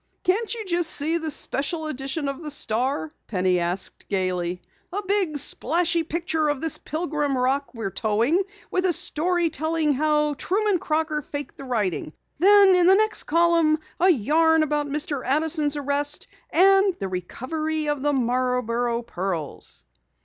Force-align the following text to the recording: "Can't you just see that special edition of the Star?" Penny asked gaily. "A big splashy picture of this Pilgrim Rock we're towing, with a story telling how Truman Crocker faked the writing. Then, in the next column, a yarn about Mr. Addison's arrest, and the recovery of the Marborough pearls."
"Can't 0.23 0.51
you 0.55 0.65
just 0.65 0.89
see 0.89 1.19
that 1.19 1.29
special 1.29 1.85
edition 1.85 2.27
of 2.27 2.41
the 2.41 2.49
Star?" 2.49 3.11
Penny 3.27 3.59
asked 3.59 4.09
gaily. 4.09 4.63
"A 4.91 5.03
big 5.07 5.37
splashy 5.37 6.01
picture 6.01 6.49
of 6.49 6.59
this 6.59 6.79
Pilgrim 6.79 7.37
Rock 7.37 7.75
we're 7.75 7.91
towing, 7.91 8.41
with 8.71 8.85
a 8.85 8.93
story 8.93 9.51
telling 9.51 9.93
how 9.93 10.33
Truman 10.33 10.79
Crocker 10.79 11.21
faked 11.21 11.55
the 11.55 11.65
writing. 11.65 12.13
Then, 12.39 12.75
in 12.75 12.87
the 12.87 12.95
next 12.95 13.25
column, 13.25 13.77
a 13.99 14.09
yarn 14.09 14.63
about 14.63 14.87
Mr. 14.87 15.23
Addison's 15.23 15.75
arrest, 15.75 16.25
and 16.49 16.95
the 16.95 17.07
recovery 17.07 17.87
of 17.87 18.01
the 18.01 18.11
Marborough 18.11 19.03
pearls." 19.03 19.83